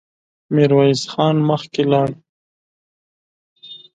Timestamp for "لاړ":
1.91-2.09